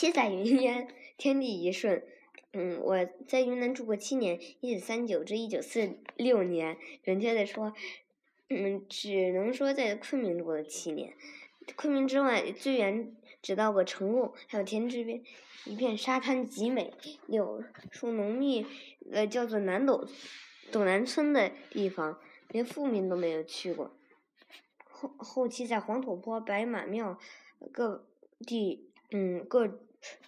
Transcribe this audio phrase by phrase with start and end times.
[0.00, 2.02] 七彩云烟，天地一瞬。
[2.54, 7.74] 嗯，我在云南住过七年，一九三九至一九四六年，准确的说，
[8.48, 11.12] 嗯，只能说在昆明住了七年。
[11.76, 15.22] 昆明之外，最远只到过成贡，还有田之边
[15.66, 16.94] 一片沙滩极美，
[17.26, 18.64] 柳树浓密，
[19.12, 20.08] 呃，叫做南斗
[20.72, 23.94] 斗南村的地方，连富民都没有去过。
[24.88, 27.18] 后后期在黄土坡、白马庙
[27.70, 28.06] 各
[28.46, 29.78] 地，嗯，各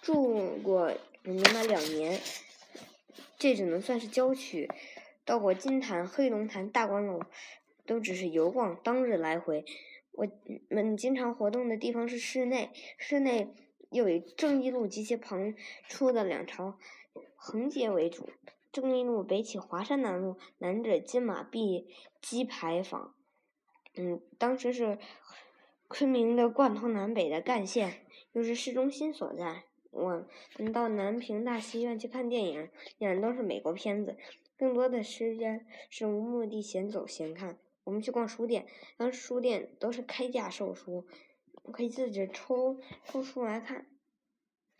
[0.01, 0.91] 住过
[1.23, 2.19] 明白两年，
[3.37, 4.69] 这只能算是郊区。
[5.25, 7.21] 到过金坛、黑龙潭、大观楼，
[7.85, 9.63] 都只是游逛，当日来回。
[10.11, 10.27] 我
[10.69, 13.53] 们经常活动的地方是室内，室内
[13.89, 15.55] 又以正义路及其旁
[15.87, 16.77] 出的两条
[17.35, 18.29] 横街为主。
[18.71, 21.87] 正义路北起华山南路，南至金马碧
[22.21, 23.15] 鸡牌坊。
[23.95, 24.97] 嗯，当时是
[25.87, 29.63] 昆明的贯通南北的干线，就是市中心所在。
[29.91, 30.25] 我
[30.57, 34.17] 们到南平大戏院去看电影，演的都是美国片子，
[34.57, 37.59] 更多的时间是无目的闲走闲看。
[37.83, 38.65] 我们去逛书店，
[38.97, 41.05] 当时书店都是开价售书，
[41.71, 43.85] 可以自己抽抽书来看。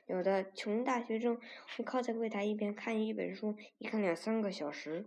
[0.07, 1.39] 有的穷大学生
[1.77, 5.05] 会靠在柜台一边看一本书，一看两三个小时。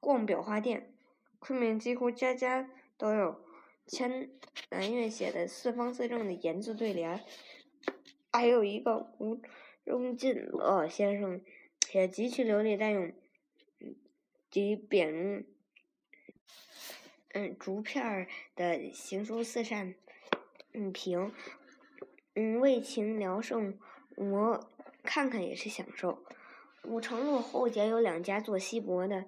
[0.00, 0.94] 逛裱画店，
[1.38, 3.44] 昆明几乎家家都有
[3.92, 4.30] 钱
[4.70, 7.22] 南岳写的四方四正的言字对联，
[8.32, 9.38] 还有一个吴
[9.84, 11.42] 荣进乐先生
[11.86, 13.12] 写极其流利，但用
[14.50, 15.44] 极扁。
[17.34, 19.94] 嗯，竹片儿的行书四扇
[20.72, 21.30] 嗯屏，
[22.34, 23.78] 嗯，为情聊胜，
[24.16, 24.70] 我
[25.02, 26.24] 看看也是享受。
[26.84, 29.26] 五城路后街有两家做锡箔的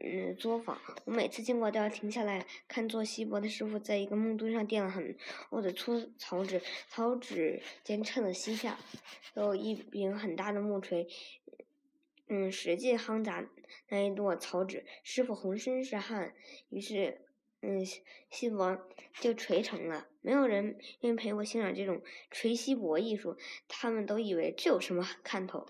[0.00, 5.16] 嗯作坊，我每次经过都要停下来看做锡箔的师傅在一个木墩上垫了很
[5.50, 8.76] 厚的粗草纸，草纸间衬了锡片，
[9.34, 11.08] 有一柄很大的木锤，
[12.28, 13.48] 嗯，使劲夯砸
[13.88, 16.34] 那一垛草纸，师傅浑身是汗，
[16.70, 17.22] 于是。
[17.60, 17.84] 嗯，
[18.30, 18.78] 锡箔
[19.18, 20.06] 就锤成了。
[20.20, 23.36] 没有人愿意陪我欣赏这种锤锡箔艺术，
[23.66, 25.66] 他们都以为这有什么看头。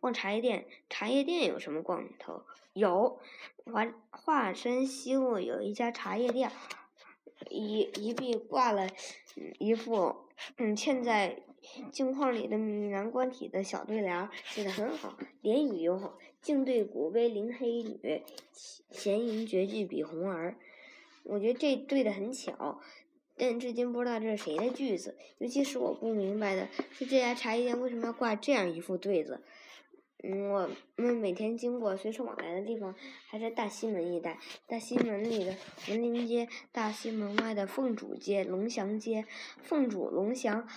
[0.00, 2.42] 逛茶叶店，茶叶店有什么逛头？
[2.74, 3.20] 有，
[3.64, 6.50] 华华山西路有一家茶叶店，
[7.50, 8.88] 一一壁挂了
[9.58, 10.16] 一副
[10.56, 11.42] 嗯嵌在
[11.90, 16.18] 镜框里的米南官体的小对联，写的很好，联语又好。
[16.40, 18.22] 静对古碑临黑女，
[18.90, 20.56] 闲吟绝句比红儿。
[21.22, 22.80] 我觉得这对的很巧，
[23.36, 25.16] 但至今不知道这是谁的句子。
[25.38, 29.44] 尤其是我不明白的是，这家茶叶店为什么要挂这样一副对子？
[30.22, 32.94] 嗯，我们每天经过、随处往来的地方
[33.26, 34.38] 还在大西门一带。
[34.66, 35.56] 大西门里的
[35.88, 39.26] 文林街，大西门外的凤主街、龙祥街。
[39.62, 40.68] 凤主、龙祥，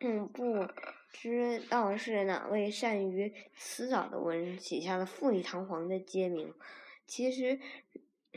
[0.00, 0.68] 嗯，不
[1.10, 6.52] 知道是哪位善于辞藻的文人起下了富丽堂皇的街名。
[7.06, 7.60] 其实。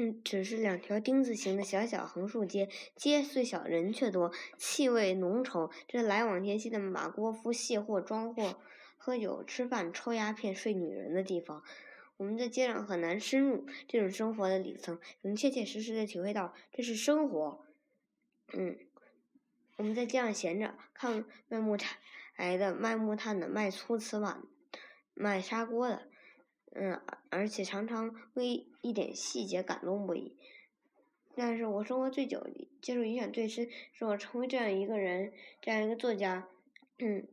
[0.02, 5.70] 嗯，只是两条丁字形的小小横竖街，街虽小，人却多，气味浓稠。
[5.90, 8.62] 这来往天西的马锅夫卸货、装货、
[9.10, 11.64] 喝酒、吃饭、抽鸦片、睡女人的地方。
[12.18, 17.66] 我们在街上很难深入这种生活的里层，能切切实实的体会到这是生活。
[18.54, 18.78] 嗯，
[19.78, 24.44] 我们在街上闲着，看卖木柴的、卖木炭的、卖粗瓷碗、
[25.16, 26.08] 卖砂锅的。
[26.76, 30.38] 嗯，而且常常为一点细节感动不已。
[31.36, 32.48] 但是我生活最久、
[32.80, 36.48] 接受影响最深，是我成为这样一个人、这样一个作家。
[37.00, 37.26] 嗯，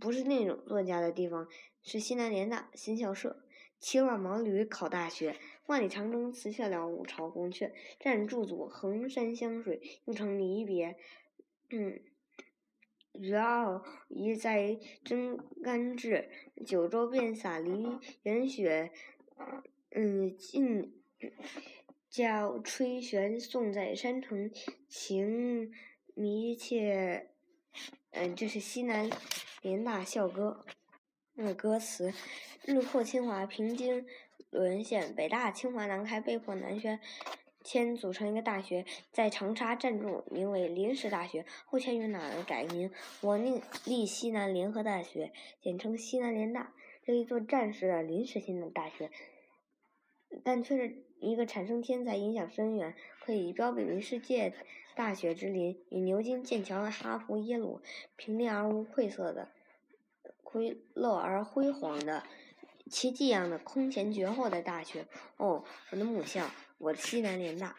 [0.00, 1.48] 不是那种作家的地方，
[1.82, 3.42] 是西南联大新校舍。
[3.78, 5.36] 骑马毛驴考大学，
[5.66, 10.96] 万里长征辞下了五朝宫阙，战驻足衡山湘水，又成离别。
[11.70, 12.00] 嗯。
[13.14, 16.30] 余傲一在真干至，
[16.64, 17.86] 九州遍洒梨
[18.22, 18.90] 园雪。
[19.90, 21.02] 嗯，尽
[22.08, 24.50] 教吹弦送在山城，
[24.88, 25.70] 情
[26.14, 27.28] 迷切。
[28.12, 29.10] 嗯，这是西南
[29.62, 30.64] 联大校歌。
[31.34, 32.12] 那歌词：
[32.64, 34.04] 日破清华，平津
[34.50, 36.98] 沦陷，北大、清华、南开被迫南迁。
[37.62, 41.46] 迁组成一个大学，在长沙暂住，名为临时大学。
[41.64, 42.90] 后迁于哪儿改名？
[43.20, 46.72] 我另立西南联合大学，简称西南联大。
[47.04, 49.12] 这一座暂时的临时性的大学，
[50.44, 54.52] 但却是一个产生天才、影响深远、可以标炳于世界
[54.94, 57.80] 大学之林，与牛津、剑桥、哈佛、耶鲁
[58.16, 59.48] 平列而无愧色的，
[60.42, 62.22] 魁乐而辉煌的，
[62.90, 65.06] 奇迹一样的空前绝后的大学。
[65.36, 66.50] 哦，我的母校。
[66.78, 67.76] 我的西南联大。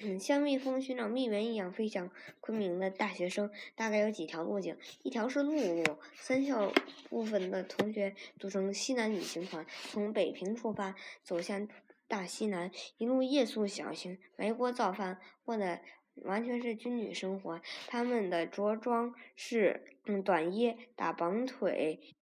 [0.00, 2.08] 嗯，像蜜蜂寻找蜜源一样飞向
[2.40, 6.72] 昆明的大学生，大概有几条路径：一条是陆路，三校
[7.08, 11.66] 部分的同学组成西南旅行团，从北平出发，走向
[12.06, 15.80] 大西南，一路夜宿小型埋锅造饭，过的
[16.22, 17.60] 完全是军旅生活。
[17.88, 22.14] 他们的着装是嗯短衣、打绑腿、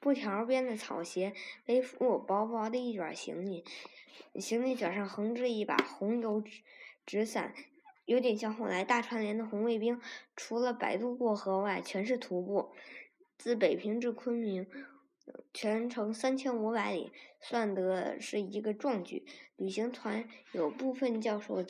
[0.00, 1.32] 布条编的草鞋，
[1.64, 3.64] 背负薄薄的一卷行李，
[4.40, 6.62] 行李卷上横置一把红油纸
[7.06, 7.24] 纸。
[7.24, 7.54] 伞
[8.04, 10.00] 有点像后来大串联的红卫兵，
[10.34, 12.72] 除了摆渡过河外，全是徒步。
[13.38, 14.66] 自北平至昆明，
[15.54, 19.24] 全程三千五百里，算得是一个壮举。
[19.56, 21.64] 旅行团有部分教授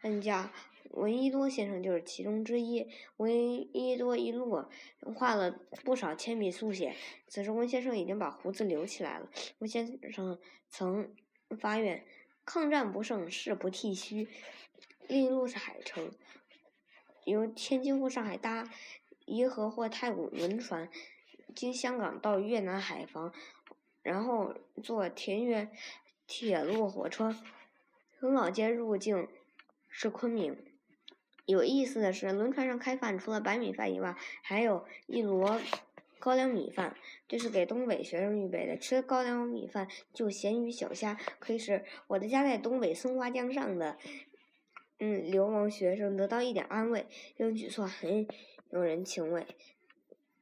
[0.00, 0.52] 参加，
[0.90, 2.88] 闻一多先生就是其中之一。
[3.16, 3.30] 闻
[3.76, 4.64] 一多一路
[5.14, 5.50] 画了
[5.84, 6.94] 不少铅笔速写。
[7.26, 9.30] 此时，温先生已经把胡子留起来了。
[9.58, 10.38] 温先生
[10.68, 11.14] 曾
[11.58, 12.04] 发愿。
[12.48, 14.26] 抗战不胜，誓不剃须。
[15.06, 16.10] 另一路是海城，
[17.24, 18.66] 由天津或上海搭
[19.26, 20.88] 颐和或太古轮船，
[21.54, 23.34] 经香港到越南海防，
[24.02, 25.70] 然后坐田园
[26.26, 27.36] 铁路火车
[28.18, 29.28] 从老街入境
[29.86, 30.56] 是昆明。
[31.44, 35.60] 有意思的是，轮船上开饭，除了白米饭以外，还有一箩。
[36.18, 38.76] 高粱米饭，这是给东北学生预备的。
[38.76, 43.96] 吃高粱米饭就咸鱼小虾，可以使我的家在东北松花江上的，
[44.98, 47.06] 嗯，流亡学生得到一点安慰。
[47.36, 48.26] 这种举措很
[48.70, 49.46] 有人情味。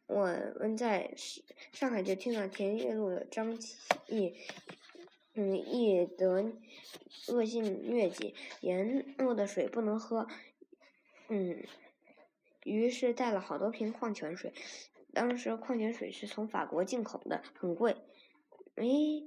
[0.06, 0.25] 我
[0.61, 1.12] 们在
[1.73, 3.58] 上海就听到田悦路的张
[4.06, 4.34] 毅，
[5.34, 6.52] 嗯，易得
[7.29, 10.29] 恶性疟疾，盐糯的水不能喝，
[11.29, 11.64] 嗯，
[12.62, 14.52] 于是带了好多瓶矿泉水。
[15.17, 17.97] 当时矿泉水是从法国进口的，很贵。
[18.75, 19.27] 没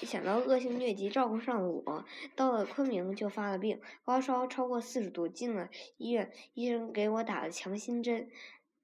[0.00, 8.30] 想到恶性疟疾照顾上我，到了昆明就发了病，高烧超过四十度，进了医院，医生给我打了强心针。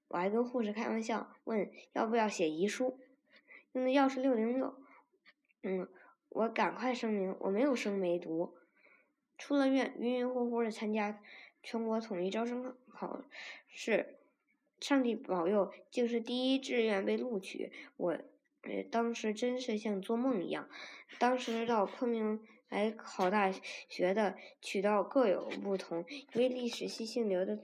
[0.07, 2.99] 我还跟护士开玩笑，问要不要写遗书，
[3.71, 4.75] 用的药是六零六。
[5.63, 5.89] 嗯，
[6.29, 8.53] 我赶快声明，我没有生梅毒。
[9.39, 11.19] 出了院，晕晕乎乎的参加
[11.63, 13.23] 全国统一招生考
[13.67, 14.19] 试。
[14.85, 17.71] 上帝保佑，竟是第一志愿被录取。
[17.97, 18.11] 我，
[18.61, 20.69] 呃，当时真是像做梦一样。
[21.17, 22.39] 当时到昆明
[22.69, 23.51] 来考大
[23.89, 26.05] 学的渠道各有不同。
[26.33, 27.57] 一位历史系姓刘的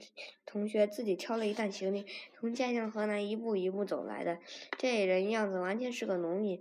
[0.47, 4.39] 同学自己挑了一担行李，从家乡河南一步一步走来的。
[4.79, 6.59] 这人样子完全是个农民，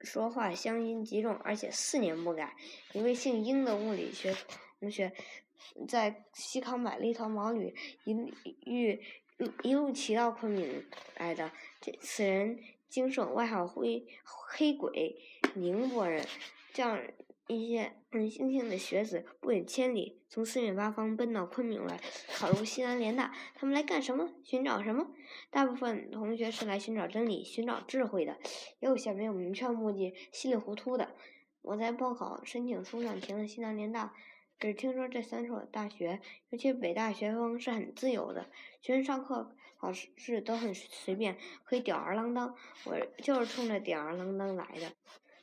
[0.00, 2.56] 说话乡音极重，而且四年不改。
[2.92, 4.34] 一位姓英的物理学
[4.80, 5.12] 同学，
[5.86, 7.72] 在西康买了一套毛驴，
[8.02, 8.16] 一
[8.66, 9.00] 遇。
[9.38, 10.84] 一一路骑到昆明
[11.16, 11.50] 来的，
[11.80, 12.58] 这此人
[12.88, 15.16] 精盛，外号灰黑鬼
[15.54, 16.24] 宁波人。
[16.72, 17.00] 这样
[17.46, 22.00] 一些嗯星星的学子不远千里，从四面八方奔到昆明来，
[22.32, 23.34] 考入西南联大。
[23.54, 24.32] 他们来干什么？
[24.44, 25.08] 寻找什么？
[25.50, 28.38] 大部分同学是来寻找真理、寻找智慧的，
[28.80, 31.14] 也有些没有明确目的、稀里糊涂的。
[31.62, 34.14] 我在报考申请书上填了西南联大。
[34.64, 38.46] 只听说这三所大学，尤其北大学风是很自由的，
[38.80, 42.56] 学生上课、考试都很随便，可以吊儿郎当。
[42.86, 44.90] 我就是冲着吊儿郎当来的。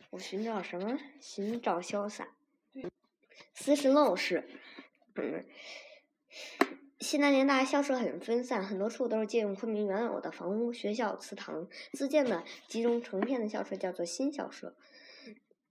[0.10, 0.98] 我寻找什么？
[1.20, 2.30] 寻找潇洒。
[3.54, 4.50] 私是陋室。
[5.14, 5.46] 嗯，
[7.00, 14.76] 西南联大校舍很分散，很多处都是借用昆明原有的房屋、学校、祠堂自建的，集中成片的校舍叫做新校舍。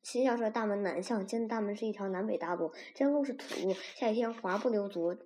[0.02, 5.16] 新校舍大门南向，进大门是一条南北大路，这条路是土路，下雨天滑不溜足，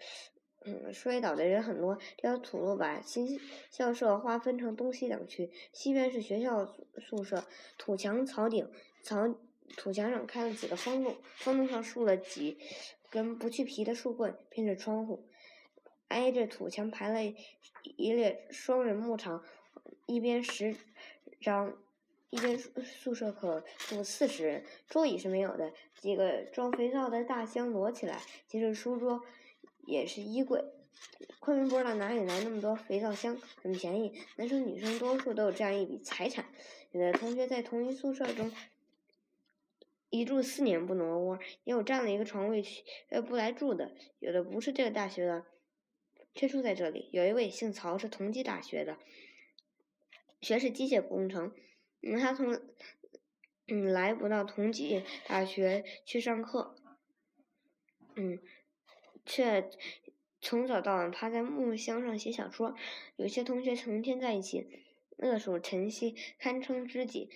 [0.64, 1.96] 嗯，摔倒的人很多。
[2.16, 3.40] 这条土路把新
[3.70, 7.44] 校舍划分成东西两区，西边是学校宿舍，
[7.78, 8.68] 土墙草顶，
[9.02, 9.34] 草
[9.76, 12.58] 土墙上开了几个方洞，方洞上竖了几
[13.10, 15.26] 根不去皮的树棍，偏是窗户。
[16.08, 17.34] 挨着土墙排了
[17.96, 19.42] 一列双人木床，
[20.06, 20.76] 一边十
[21.40, 21.76] 张。
[22.34, 25.72] 一间宿舍可住四十人，桌椅是没有的。
[26.00, 29.22] 几个装肥皂的大箱摞起来，即使书桌，
[29.86, 30.64] 也是衣柜。
[31.38, 34.18] 昆明不知道哪里来那么多肥皂箱，很便宜。
[34.34, 36.46] 男生女生多数都有这样一笔财产。
[36.90, 38.50] 有的同学在同一宿舍中
[40.10, 42.64] 一住四年不挪窝，也有占了一个床位
[43.10, 43.94] 呃不来住的。
[44.18, 45.46] 有的不是这个大学的，
[46.34, 47.10] 却住在这里。
[47.12, 48.98] 有一位姓曹，是同济大学的，
[50.40, 51.52] 学是机械工程。
[52.04, 52.60] 嗯，他从
[53.66, 56.74] 嗯来不到同济大学去上课，
[58.14, 58.38] 嗯，
[59.24, 59.70] 却
[60.40, 62.74] 从早到晚趴在木箱上写小说。
[63.16, 64.84] 有些同学成天在一起，
[65.16, 67.30] 乐守晨曦，堪称知己。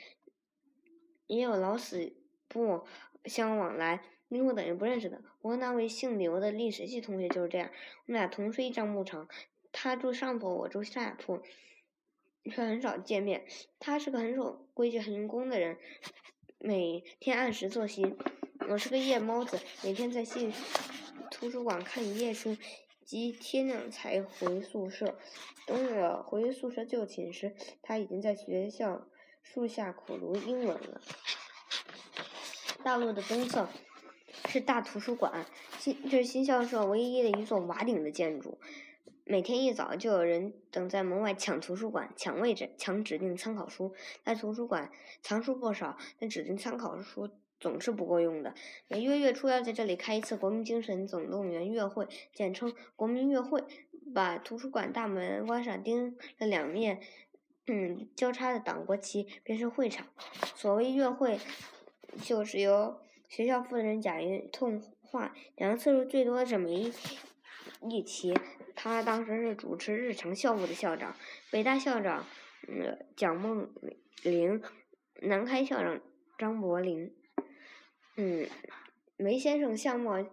[1.27, 2.15] 也有老死
[2.49, 2.87] 不
[3.25, 5.23] 相往来，林我等于不认识的。
[5.43, 7.71] 我和那位姓刘的历史系同学就是这样，
[8.07, 9.29] 我们俩同睡一张牧场，
[9.73, 11.43] 他住上铺，我住下铺，
[12.45, 13.45] 却很少见面。
[13.79, 15.79] 他是个很守规矩、很用功的人，
[16.59, 18.17] 每天按时作息。
[18.69, 20.53] 我是个夜猫子，每天在系
[21.31, 22.57] 图书馆看一夜书。
[23.05, 25.19] 及天亮才回宿舍。
[25.67, 29.09] 等我回宿舍就寝时，他已经在学校
[29.43, 31.01] 树下苦读英文了。
[32.85, 33.67] 大路的东侧
[34.47, 35.47] 是大图书馆，
[35.79, 38.59] 新这是新校舍唯一的一座瓦顶的建筑。
[39.29, 43.95] 每天一早就有人等在门外抢图书馆、抢位置、抢指定参考书。
[44.25, 44.91] 在图书馆
[45.23, 47.31] 藏书不少，但指定参考书。
[47.61, 48.55] 总是不够用的。
[48.87, 53.65] 每月月初要在这里开一次国民精神总动员月会，简称国民月会。
[54.15, 57.01] 把图书馆大门关上，钉了两面
[57.67, 60.07] 嗯交叉的党国旗，便是会场。
[60.55, 61.41] 所谓月会，
[62.23, 66.93] 就是由学校负责人贾云通话讲次数最多的这么一
[67.89, 68.35] 一期。
[68.75, 71.15] 他当时是主持日常校务的校长，
[71.51, 72.25] 北大校长
[72.69, 73.73] 嗯蒋梦
[74.23, 74.63] 玲，
[75.21, 76.01] 南开校长
[76.39, 77.11] 张伯苓。
[78.17, 78.49] 嗯，
[79.17, 80.25] 梅先生相貌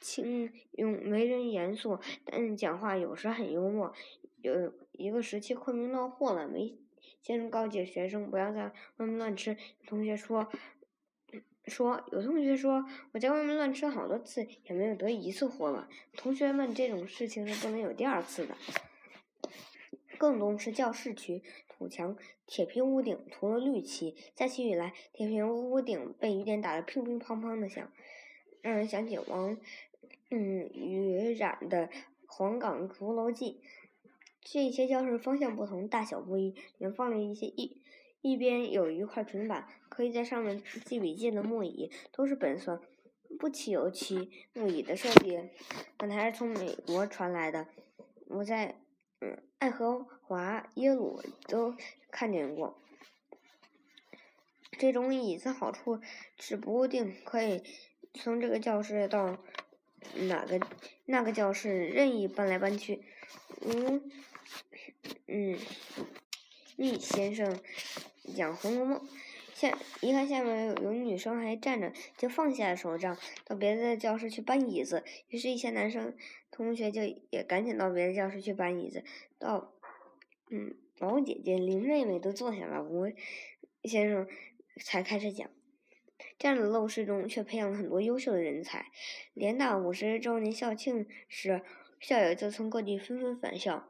[0.00, 3.94] 清庸，为人严肃，但讲话有时很幽默。
[4.42, 6.76] 有一个时期，昆明闹祸了，梅
[7.22, 9.56] 先生告诫学生不要在外面乱吃。
[9.86, 10.50] 同学说，
[11.66, 15.88] 说有同学说我在外面乱吃好多次，也没有得一次祸了。
[16.16, 18.54] 同学们，这种事情是不能有第二次的。
[20.18, 21.42] 更多是教室区。
[21.76, 22.16] 土墙、
[22.46, 27.90] 铁皮屋顶涂了绿漆，在其雨来，铁皮屋顶被雨点打得乒乒乓乓的响，
[28.62, 29.58] 让人想起王
[30.30, 31.88] 嗯雨染的
[32.26, 33.60] 《黄冈竹楼记》。
[34.40, 37.82] 这些教室方向不同，大小不一，里面放了一些一
[38.20, 42.82] 一边有一块平板，可以在上面记笔记的木椅，都是本色，
[43.38, 44.30] 不漆油漆。
[44.54, 45.38] 木椅的设计
[45.96, 47.68] 本来是从美国传来的，
[48.28, 48.76] 我在
[49.20, 49.38] 嗯。
[49.58, 51.74] 爱荷华、耶鲁都
[52.10, 52.78] 看见过。
[54.78, 56.02] 这种椅子好处
[56.38, 57.62] 是不固定，可以
[58.12, 59.38] 从这个教室到
[60.16, 60.60] 哪个
[61.06, 63.04] 那个教室任意搬来搬去。
[63.62, 64.10] 嗯
[65.28, 65.58] 嗯，
[66.76, 67.58] 易先生
[68.36, 68.98] 讲《红楼梦》，
[70.00, 75.04] 一看下面有有女生还站着，就放下了手杖，到别的教室去搬椅子。
[75.28, 76.16] 于是，一些男生。
[76.56, 79.02] 同学就也赶紧到别的教室去搬椅子，
[79.40, 79.74] 到，
[80.52, 83.08] 嗯，毛姐姐、林妹妹都坐下了，吴
[83.82, 84.28] 先生
[84.76, 85.50] 才开始讲。
[86.38, 88.86] 这样的陋室中，却培养了很多优秀的人才。
[89.32, 91.62] 联大五十周年校庆时，
[91.98, 93.88] 校友就从各地纷纷返校。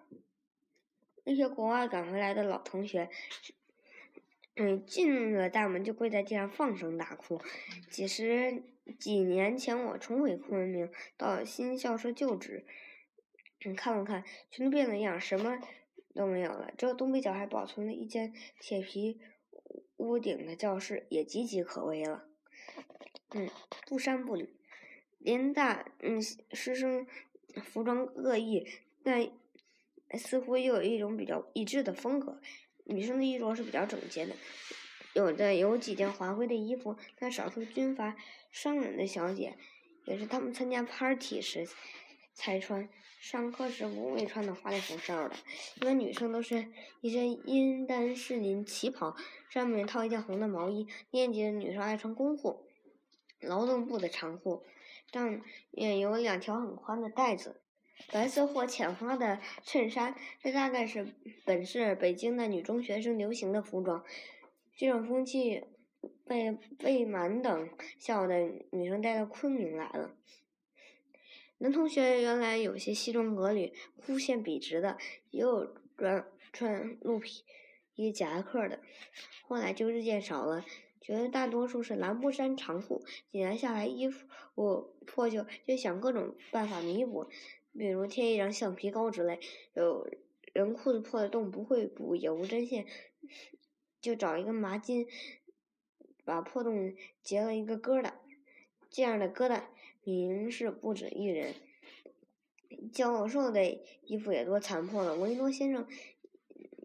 [1.25, 3.11] 那些国外赶回来的老同学，
[4.56, 7.40] 嗯，进了大门就跪在地上放声大哭。
[7.90, 8.62] 几十。
[8.99, 12.66] 几年前，我重回昆明，到新校舍旧址，
[13.75, 15.58] 看了看，全都变了样，什么
[16.14, 16.70] 都没有了。
[16.76, 19.23] 只有东北角还保存了一间铁皮
[19.96, 22.28] 屋顶的教室，也岌岌可危了。
[23.30, 23.49] 嗯，
[23.88, 24.54] 不山不岭，
[25.18, 27.06] 联大嗯师生
[27.64, 28.68] 服装各异，
[29.02, 29.30] 但
[30.18, 32.38] 似乎又有一种比较一致的风格。
[32.85, 34.35] 女生的衣着是比较整洁的。
[35.14, 38.17] 有的有几件华贵的衣服，但少数军阀
[38.50, 39.57] 商人的小姐，
[40.07, 41.69] 也是他们参加 party 时
[42.33, 42.88] 才穿，
[43.21, 45.37] 上课时不会穿的花里胡哨的。
[45.76, 46.67] 一般女生都是
[47.00, 49.14] 一身阴丹士林旗袍，
[49.49, 50.88] 上面套一件红的毛衣。
[51.12, 52.67] 年级的女生爱穿工裤、
[53.41, 54.64] 劳动部的长裤，
[55.12, 57.62] 上面有两条很宽的带子，
[58.12, 60.14] 白色或浅花的衬衫。
[60.40, 64.04] 这大概是本市北京的女中学生流行的服装。
[64.76, 65.64] 这种风气
[66.24, 70.14] 被被满等校的女生带到昆明来了。
[71.58, 73.72] 男同学原来有些西装革履、
[74.04, 74.98] 弧线笔直的，
[75.30, 77.44] 也有穿穿鹿皮
[77.94, 78.80] 衣夹克的，
[79.46, 80.64] 后来就日渐少了。
[81.00, 87.28] 觉得大多数是蓝布衫长裤，几年下来衣服我破旧，就想各种办法弥补，
[87.76, 89.38] 比如贴一张橡皮膏之类。
[89.75, 90.09] 有
[90.52, 92.87] 人裤子破了洞不会补，也无针线。
[94.00, 95.07] 就找一根麻筋，
[96.25, 98.12] 把破洞结了一个疙瘩。
[98.90, 99.62] 这样的疙瘩，
[100.02, 101.54] 明是不止一人。
[102.93, 103.64] 教授的
[104.02, 105.16] 衣服也多残破了。
[105.16, 105.87] 维多先生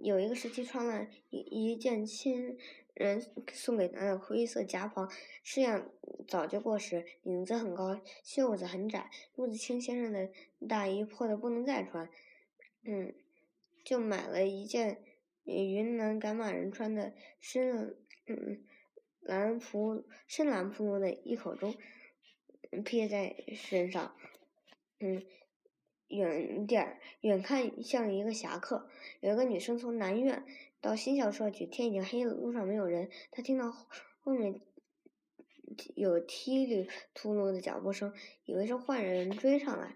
[0.02, 1.40] 有一个时期穿了一
[1.72, 2.58] 一件亲
[3.00, 5.08] 人送给他的灰色夹袍，
[5.42, 5.90] 式样
[6.28, 9.10] 早就过时，领子很高，袖子很窄。
[9.36, 10.30] 陆子清先生的
[10.68, 12.10] 大衣破的不能再穿，
[12.84, 13.14] 嗯，
[13.84, 15.04] 就买了一件。
[15.46, 17.96] 云南赶马人穿的深蓝
[18.28, 18.64] 嗯
[19.22, 21.74] 蓝蒲深蓝蒲的一口钟，
[22.86, 24.16] 披在身上，
[25.00, 25.26] 嗯，
[26.10, 28.88] 远点儿远看像一个侠客。
[29.22, 30.46] 有一个女生从南院
[30.82, 33.10] 到新校舍去，天已经黑了，路上没有人。
[33.32, 34.62] 他听到后面
[35.96, 38.14] 有踢里秃噜的脚步声，
[38.46, 39.96] 以为是坏人追上来，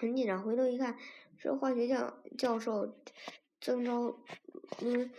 [0.00, 0.42] 很紧张。
[0.42, 0.98] 回头一看，
[1.36, 2.96] 是化学教教授
[3.60, 4.18] 曾昭，
[4.80, 5.10] 嗯，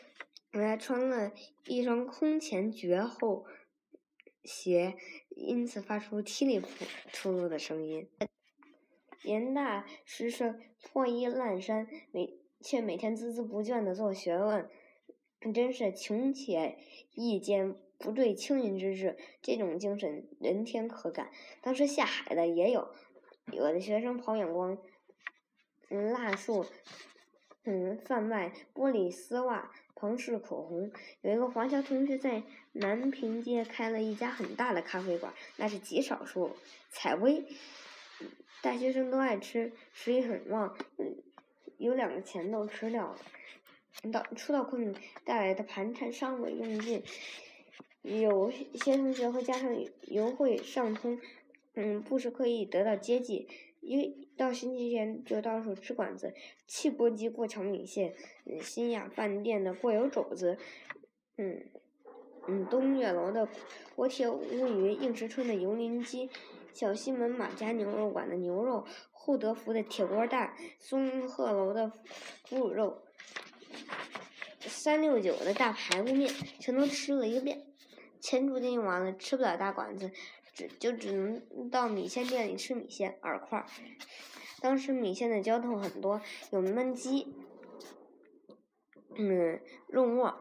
[0.51, 1.31] 还穿了
[1.65, 3.45] 一双空前绝后
[4.43, 4.95] 鞋，
[5.29, 6.61] 因此发出踢里
[7.13, 8.09] 秃噜的声音。
[9.23, 14.67] 严大师是破衣烂衫，每却每天孜孜不倦地做学问，
[15.53, 16.79] 真是穷且
[17.13, 19.15] 益坚，不坠青云之志。
[19.43, 21.29] 这种精神，人天可感。
[21.61, 22.89] 当时下海的也有，
[23.51, 24.79] 有的学生跑远光，
[25.91, 26.65] 嗯，蜡树，
[27.65, 30.91] 嗯，贩卖玻璃丝袜、庞氏口红。
[31.21, 32.41] 有一个华侨同学在
[32.71, 36.49] 南平街开了一家很大的咖啡馆，那是极少数，
[36.89, 37.45] 采薇。
[38.63, 40.75] 大学生都爱吃，食欲很旺。
[40.97, 41.21] 嗯
[41.77, 43.17] 有两个钱都吃掉了。
[44.11, 47.01] 到初到昆明带来的盘缠尚未用尽，
[48.01, 51.19] 有些同学会加上油会上通，
[51.75, 53.47] 嗯，不时可以得到接济。
[53.79, 56.33] 一到星期天就到处吃馆子，
[56.67, 58.13] 汽钵鸡、过桥米线，
[58.45, 60.57] 嗯，新雅饭店的过油肘子，
[61.37, 61.63] 嗯，
[62.47, 63.47] 嗯，东岳楼的
[63.95, 66.29] 锅贴乌鱼，应时春的油淋鸡。
[66.73, 68.85] 小西门马家牛肉馆的牛肉，
[69.25, 71.91] 厚德福的铁锅蛋，松鹤楼的
[72.43, 73.01] 腐乳肉，
[74.59, 77.65] 三六九的大排骨面，全都吃了一个遍。
[78.21, 80.11] 钱逐渐用完了，吃不了大馆子，
[80.53, 83.65] 只就只能到米线店里吃米线、饵块。
[84.61, 87.33] 当时米线的浇头很多，有焖鸡，
[89.15, 90.39] 嗯，肉末，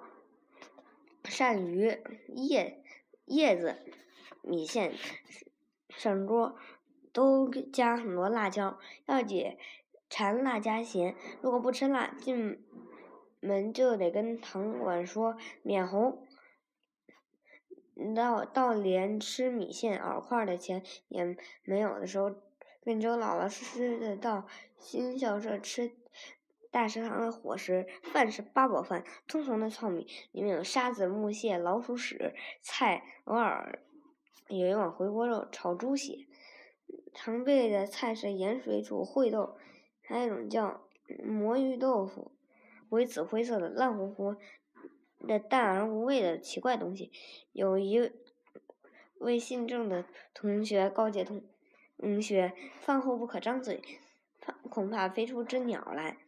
[1.23, 1.99] 鳝鱼，
[2.35, 2.85] 叶
[3.25, 3.79] 叶子，
[4.43, 4.93] 米线。
[5.97, 6.59] 上桌
[7.15, 9.57] 都加很多辣椒，要解
[10.11, 11.15] 馋辣加咸。
[11.41, 12.63] 如果不吃辣，进
[13.39, 16.27] 门就得跟堂管说免红。
[18.17, 22.35] 到到连吃米线饵块的钱也没有的时候，
[22.83, 25.93] 便只有老老实实的到新校舍吃
[26.73, 27.87] 大食堂的伙食。
[28.03, 33.79] 饭是八宝饭，通红的糙米，里面有沙子、木屑、老鼠屎、菜，偶尔。
[34.49, 36.27] 有一碗回锅肉炒猪血，
[37.15, 39.57] 常备的菜是盐水煮烩豆，
[40.03, 40.83] 还有一种叫
[41.23, 42.33] 魔芋豆腐，
[42.89, 44.35] 为紫灰色的烂乎乎
[45.27, 47.13] 的淡而无味的奇怪东西。
[47.53, 48.11] 有一
[49.19, 51.43] 位姓郑的同学告诫同
[51.97, 53.81] 同学，饭后不可张嘴，
[54.41, 56.19] 怕恐怕飞出只鸟来。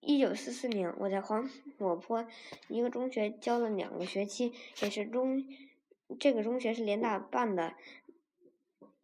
[0.00, 2.26] 一九四四年，我在黄果坡
[2.68, 5.44] 一个中学教了两个学期，也是中。
[6.20, 7.74] 这个中学是联大办的，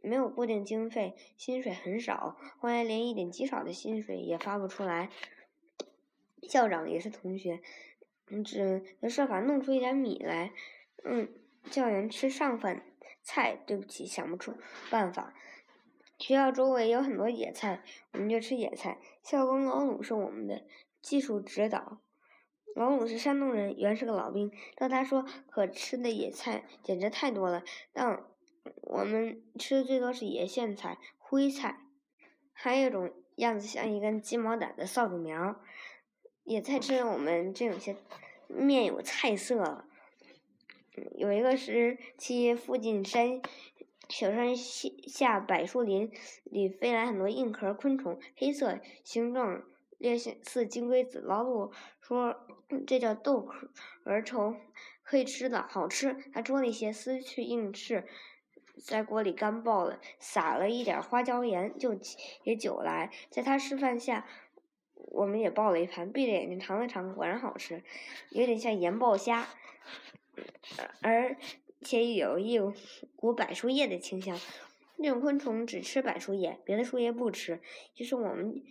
[0.03, 5.11] 没有固定经费，薪水很少，后来连一点极少的薪水也发不出来。
[6.43, 7.61] 校长也是同学，
[8.45, 10.53] 只能设法弄出一点米来，
[11.05, 11.33] 嗯，
[11.71, 12.85] 教员吃上饭
[13.23, 13.57] 菜。
[13.65, 14.55] 对不起，想不出
[14.91, 15.33] 办法。
[16.19, 18.99] 学校周围有很多野菜，我们就吃野菜。
[19.23, 20.65] 校工老鲁是我们的
[21.01, 21.99] 技术指导。
[22.75, 24.51] 老鲁是山东人，原是个老兵。
[24.77, 27.63] 当他说，可吃的野菜简直太多了。
[27.93, 28.25] 但
[28.93, 31.81] 我们吃的最多是野苋菜、灰菜，
[32.53, 35.59] 还有一种样子像一根鸡毛掸的扫帚苗。
[36.45, 37.97] 野菜吃的我们真有些
[38.49, 39.87] 面有菜色了。
[41.17, 43.41] 有一个时期，附近山
[44.11, 46.13] 小山下柏树林
[46.45, 49.63] 里飞来很多硬壳昆虫，黑色形状。
[49.99, 52.45] 略似金龟子，老鲁说
[52.89, 53.71] 这叫豆壳
[54.05, 54.61] 儿虫，
[55.05, 56.17] 可以吃的，好吃。
[56.33, 58.05] 他捉了一些，撕去硬翅，
[58.79, 63.11] 在锅里干爆了，撒了一点花椒盐，就起也酒来。
[63.31, 64.27] 在他示范下，
[64.95, 67.83] 我们也爆了一盘，闭着眼睛尝了尝，果然好吃，
[68.31, 69.47] 有点像盐爆虾，
[71.01, 71.37] 而
[71.83, 72.59] 且有一
[73.17, 74.39] 股柏树叶的清香。
[74.97, 77.61] 那种昆虫只吃柏树叶，别的树叶不吃。
[77.97, 78.63] 于是我们。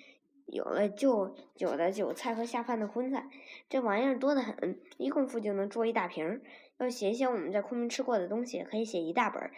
[0.47, 3.29] 有了就酒的韭菜和下饭的荤菜，
[3.69, 6.41] 这玩意儿多得很，一功夫就能做一大瓶。
[6.77, 9.53] 要写一些我们在昆明吃过的东西，可以写一大本儿。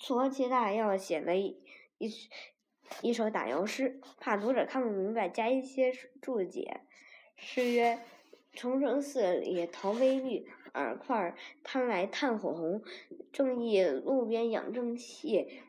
[0.00, 1.62] 矬其大要写了一
[1.98, 2.10] 一
[3.02, 6.80] 一首打油诗，怕读者看不明白，加一些注解。
[7.36, 7.98] 诗曰：
[8.54, 12.82] 崇城寺里桃微绿，饵块贪来炭火红。
[13.30, 15.60] 正义路边养正气，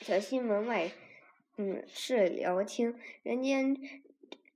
[0.00, 0.90] 小心门外。
[1.56, 3.76] 嗯，是辽清人间，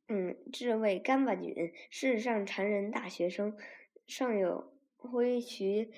[0.08, 3.56] 嗯，至味干巴菌，世上馋人大学生，
[4.06, 5.92] 上有灰渠，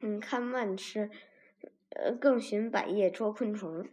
[0.00, 1.10] 嗯，看慢吃，
[1.98, 3.86] 呃，更寻百叶捉昆虫。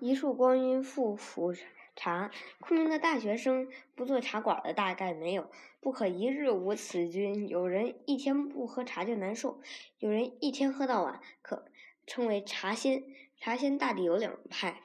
[0.00, 1.54] 一束光阴复复
[1.94, 5.48] 茶，昆明的大学生不做茶馆的大概没有。
[5.80, 7.48] 不可一日无此君。
[7.48, 9.60] 有人一天不喝茶就难受，
[10.00, 11.64] 有人一天喝到晚，可
[12.06, 13.04] 称为茶仙。
[13.38, 14.82] 茶仙大抵有两派，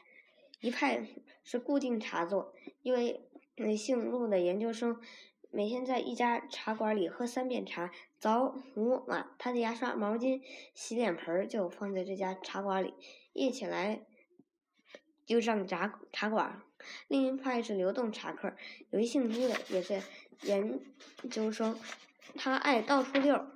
[0.60, 1.08] 一派
[1.44, 3.26] 是固定茶座，一位
[3.76, 5.02] 姓陆的研究生。
[5.52, 10.44] 每天在一家茶馆里喝三遍茶，早午晚，他的牙刷、毛巾、
[10.76, 12.94] 洗脸盆就放在这家茶馆里，
[13.34, 14.06] 一起来
[15.26, 16.62] 就上茶茶馆。
[17.08, 18.54] 另一派是流动茶客，
[18.92, 20.04] 有一姓朱的，也是
[20.44, 20.80] 研
[21.32, 21.76] 究生，
[22.36, 23.48] 他爱到处溜，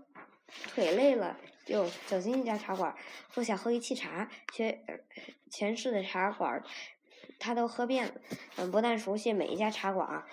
[0.74, 2.96] 腿累了就走进一家茶馆，
[3.30, 4.30] 坐下喝一沏茶。
[4.52, 4.84] 全
[5.52, 6.64] 全市的茶馆
[7.40, 8.14] 他都喝遍了，
[8.58, 10.26] 嗯，不但熟悉每一家茶馆。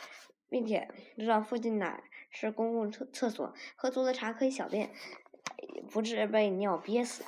[0.50, 4.90] 并且知道附近哪是公共厕厕所，喝足了茶可以小便，
[5.90, 7.24] 不致被尿憋死。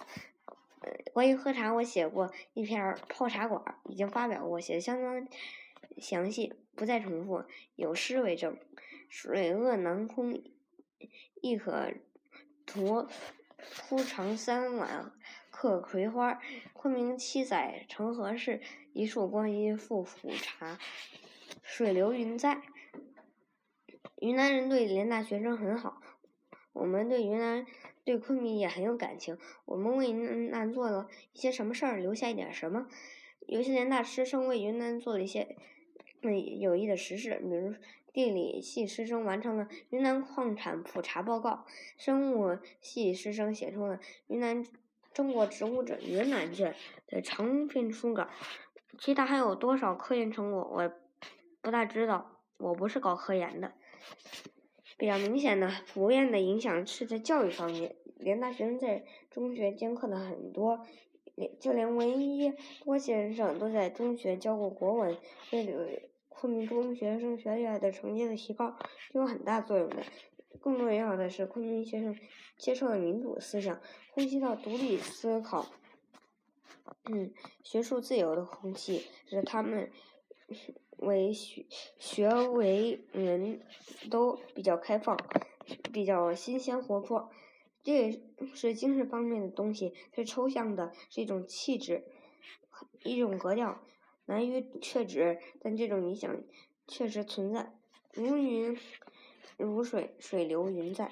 [1.15, 5.29] 关于喝茶，我写过一篇泡茶馆，已经发表过，写的相当
[5.99, 7.45] 详细，不再重复。
[7.77, 8.59] 有诗为证：
[9.09, 10.43] 水恶难空，
[11.41, 11.93] 亦可
[12.67, 13.07] 图
[13.59, 15.13] 铺长三碗
[15.51, 16.41] 刻葵花。
[16.73, 18.61] 昆明七载成何事？
[18.93, 20.79] 一束光阴复浮茶，
[21.63, 22.61] 水流云在。
[24.23, 26.01] 云南人对联大学生很好，
[26.73, 27.67] 我们对云南、
[28.05, 29.37] 对昆明也很有感情。
[29.65, 32.87] 我们为云南做了一些什么事儿，留下一点什么。
[33.49, 35.57] 有些联大师生为云南做了一些
[36.61, 37.75] 有益的实事，比如
[38.13, 41.67] 地理系师生完成了云南矿产普查报告，
[41.99, 44.65] 生物系师生写出了云南
[45.13, 46.77] 中国植物志云南卷
[47.09, 48.29] 的长篇书稿。
[49.01, 50.93] 其他还有多少科研成果，我
[51.61, 52.29] 不大知道。
[52.59, 53.73] 我不是搞科研的。
[54.99, 60.87] 比较明显的普遍的影响是在教育方面，联大学生在中学兼课的很多，
[61.35, 62.53] 连就连闻一
[62.85, 65.17] 多先生都在中学教过国文，
[65.51, 70.05] 对昆明中学生学业的成绩的提高是有很大作用的。
[70.61, 72.17] 更重要的是，昆明学生
[72.57, 73.81] 接受了民主思想，
[74.13, 75.67] 呼吸到独立思考、
[77.11, 77.33] 嗯，
[77.65, 79.91] 学术自由的空气，使他们。
[81.03, 81.67] 为学
[81.99, 83.61] 学为人
[84.11, 85.17] 都比较开放，
[85.93, 87.31] 比较新鲜活泼，
[87.83, 88.23] 这
[88.55, 92.05] 是精神方面的东西，是抽象的，是一种气质，
[93.03, 93.81] 一种格调，
[94.27, 96.43] 难于确指，但这种理想
[96.87, 97.73] 确实存在。
[98.13, 98.79] 如云
[99.57, 101.11] 如水，水流云在。